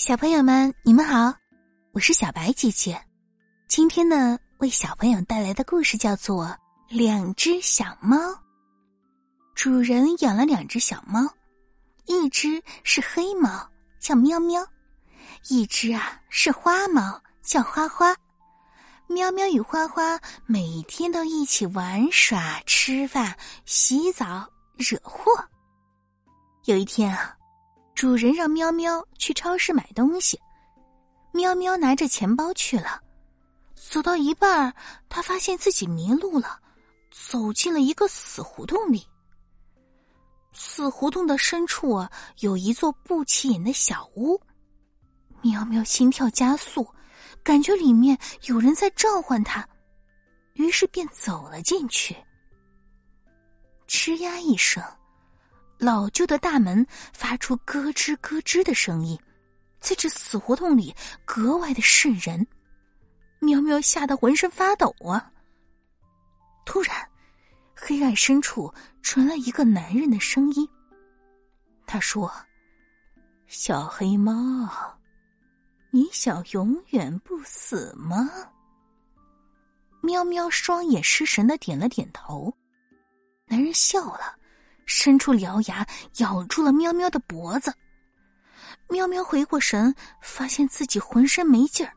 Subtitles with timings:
[0.00, 1.34] 小朋友们，你们好，
[1.92, 2.98] 我是小白姐姐。
[3.68, 6.46] 今天呢，为小朋友带来的故事叫做
[6.88, 8.16] 《两只小猫》。
[9.54, 11.20] 主人养了两只小猫，
[12.06, 14.64] 一只是黑猫，叫喵喵；
[15.50, 18.16] 一只啊是花猫，叫花花。
[19.06, 23.36] 喵喵与花花每天都一起玩耍、吃饭、
[23.66, 24.48] 洗澡、
[24.78, 25.30] 惹祸。
[26.64, 27.36] 有一天啊。
[28.00, 30.40] 主人让喵喵去超市买东西，
[31.32, 32.98] 喵喵拿着钱包去了。
[33.74, 34.74] 走到一半儿，
[35.10, 36.58] 他发现自己迷路了，
[37.10, 39.06] 走进了一个死胡同里。
[40.54, 44.40] 死胡同的深处啊，有一座不起眼的小屋。
[45.42, 46.88] 喵喵心跳加速，
[47.42, 49.68] 感觉里面有人在召唤他，
[50.54, 52.16] 于是便走了进去。
[53.86, 54.82] 吱呀一声。
[55.80, 59.18] 老旧的大门发出咯吱咯吱的声音，
[59.80, 62.46] 在这死胡同里格外的瘆人。
[63.38, 65.32] 喵喵吓得浑身发抖啊！
[66.66, 66.94] 突然，
[67.74, 70.68] 黑暗深处传来一个男人的声音。
[71.86, 72.30] 他说
[73.48, 74.68] ：“小黑猫，
[75.90, 78.30] 你想永远不死吗？”
[80.04, 82.54] 喵喵双眼失神的点了点头。
[83.46, 84.38] 男人笑了。
[84.92, 87.72] 伸出獠牙咬住了喵喵的脖子，
[88.88, 91.94] 喵喵回过神，发现自己浑身没劲儿，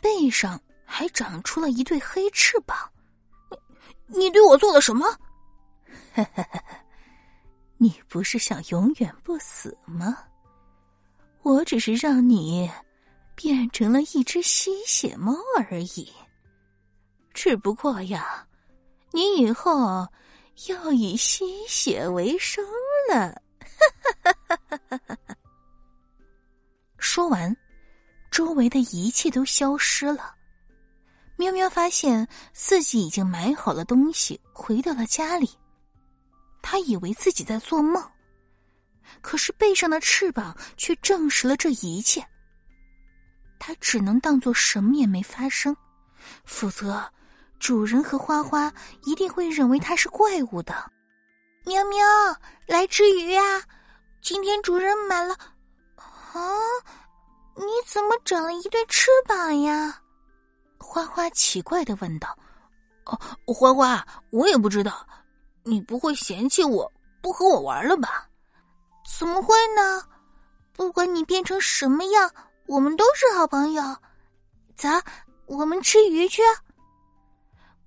[0.00, 2.76] 背上还长出了一对黑翅膀。
[4.08, 5.06] 你你对我做了什么？
[7.78, 10.18] 你不是想永远不死吗？
[11.42, 12.68] 我只是让你
[13.36, 16.12] 变成了一只吸血猫而已。
[17.32, 18.44] 只不过呀，
[19.12, 20.04] 你以后。
[20.66, 22.64] 要以吸血为生
[23.08, 23.40] 了，
[26.98, 27.56] 说完，
[28.28, 30.34] 周围的一切都消失了。
[31.36, 35.48] 喵喵发现自己已经买好了东西，回到了家里。
[36.60, 38.02] 他以为自己在做梦，
[39.20, 42.26] 可是背上的翅膀却证实了这一切。
[43.60, 45.76] 他只能当做什么也没发生，
[46.44, 47.08] 否则。
[47.58, 48.72] 主人和花花
[49.04, 50.74] 一定会认为它是怪物的。
[51.64, 52.06] 喵喵，
[52.66, 53.42] 来吃鱼呀！
[54.22, 55.34] 今天主人买了。
[55.96, 56.40] 啊，
[57.56, 60.00] 你怎么长了一对翅膀呀？
[60.78, 62.36] 花花奇怪的问道。
[63.04, 63.18] 哦，
[63.52, 65.06] 花花，我也不知道。
[65.64, 68.26] 你不会嫌弃我不和我玩了吧？
[69.18, 70.02] 怎么会呢？
[70.72, 72.30] 不管你变成什么样，
[72.66, 73.82] 我们都是好朋友。
[74.76, 74.88] 走，
[75.46, 76.40] 我们吃鱼去。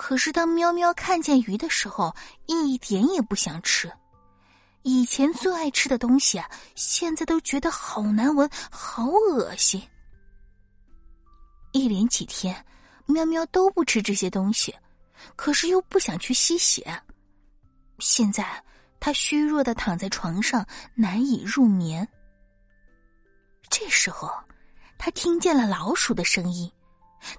[0.00, 2.14] 可是，当喵喵看见鱼的时候，
[2.46, 3.92] 一点也不想吃。
[4.82, 9.82] 以前最爱吃的东西啊，现在都觉得好难闻、好恶心。
[11.72, 12.64] 一连几天，
[13.06, 14.72] 喵喵都不吃这些东西，
[15.34, 17.02] 可是又不想去吸血。
[17.98, 18.64] 现在，
[19.00, 20.64] 他虚弱的躺在床上，
[20.94, 22.08] 难以入眠。
[23.68, 24.32] 这时候，
[24.96, 26.70] 他听见了老鼠的声音。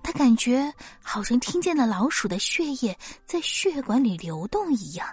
[0.03, 5.07] 他感觉好像听见了老鼠的血液在血管里流动一样，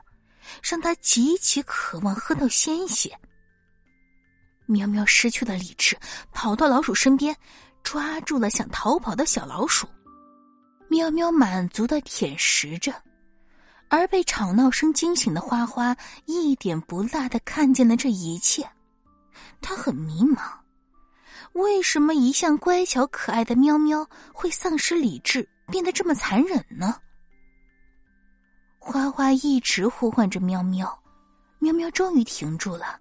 [0.63, 3.19] 让他极其渴望喝到鲜血。
[4.67, 5.97] 喵喵失去了理智，
[6.33, 7.37] 跑到老鼠身边，
[7.83, 9.87] 抓住了想逃跑的小老鼠。
[10.89, 12.93] 喵喵满足的舔食着，
[13.89, 18.69] 而被吵闹声惊醒的花花一点不落的看见了这一切，
[19.61, 20.66] 他很迷茫。
[21.57, 27.01] 为什么一向乖巧可爱的喵喵会丧失理智，变得这么残忍呢？
[28.79, 31.03] 花花一直呼唤着喵喵，
[31.59, 33.01] 喵喵终于停住了，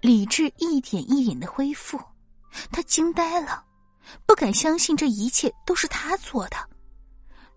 [0.00, 2.00] 理智一点一点的恢复。
[2.70, 3.64] 他惊呆了，
[4.24, 6.56] 不敢相信这一切都是他做的。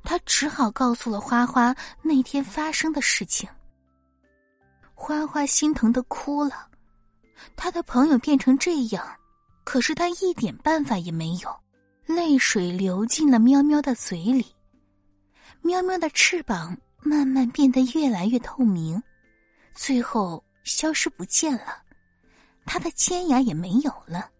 [0.04, 3.48] 他只好告诉了花花那天发生的事情。
[4.96, 6.68] 花花心疼的哭了，
[7.56, 9.19] 他的朋友变成这样。
[9.70, 11.56] 可是他一点办法也没有，
[12.08, 14.44] 泪水流进了喵喵的嘴里，
[15.62, 19.00] 喵喵的翅膀慢慢变得越来越透明，
[19.76, 21.84] 最后消失不见了，
[22.66, 24.32] 它的尖牙也没有了，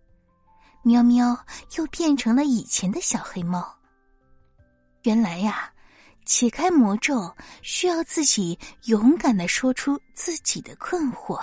[0.82, 1.38] 喵喵
[1.78, 3.72] 又变成了以前的小黑猫。
[5.04, 5.72] 原来呀，
[6.26, 11.40] 解开魔咒需要自己勇敢的说出自己的困惑。